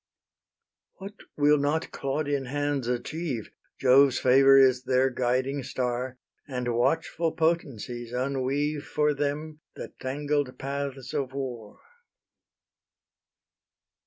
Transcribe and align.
What 0.95 1.13
will 1.37 1.59
not 1.59 1.91
Claudian 1.91 2.45
hands 2.45 2.87
achieve? 2.87 3.51
Jove's 3.79 4.17
favour 4.17 4.57
is 4.57 4.81
their 4.83 5.11
guiding 5.11 5.61
star, 5.61 6.17
And 6.47 6.73
watchful 6.75 7.33
potencies 7.33 8.11
unweave 8.11 8.83
For 8.83 9.13
them 9.13 9.59
the 9.75 9.93
tangled 9.99 10.57
paths 10.57 11.13
of 11.13 11.33
war. 11.33 11.79